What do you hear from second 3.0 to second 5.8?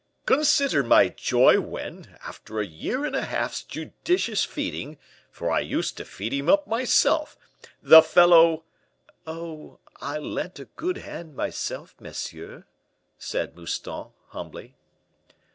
and a half's judicious feeding for I